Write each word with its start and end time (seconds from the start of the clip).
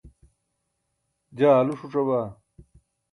jaa 1.37 1.53
aalu 1.57 1.73
ṣuc̣abaa 1.79 2.27